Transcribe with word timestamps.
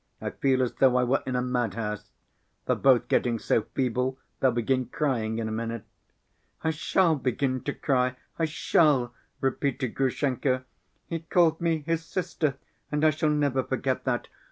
"I 0.19 0.31
feel 0.31 0.63
as 0.63 0.73
though 0.73 0.95
I 0.95 1.03
were 1.03 1.21
in 1.27 1.35
a 1.35 1.43
madhouse. 1.43 2.09
They're 2.65 2.75
both 2.75 3.07
getting 3.07 3.37
so 3.37 3.61
feeble 3.75 4.17
they'll 4.39 4.51
begin 4.51 4.87
crying 4.87 5.37
in 5.37 5.47
a 5.47 5.51
minute." 5.51 5.85
"I 6.63 6.71
shall 6.71 7.15
begin 7.15 7.61
to 7.65 7.73
cry, 7.73 8.15
I 8.39 8.45
shall," 8.45 9.13
repeated 9.41 9.89
Grushenka. 9.93 10.65
"He 11.05 11.19
called 11.19 11.61
me 11.61 11.83
his 11.85 12.03
sister 12.03 12.57
and 12.91 13.05
I 13.05 13.11
shall 13.11 13.29
never 13.29 13.61
forget 13.63 14.03
that. 14.05 14.27